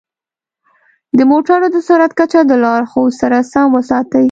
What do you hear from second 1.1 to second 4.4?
د موټرو د سرعت کچه د لارښود سره سم وساتئ.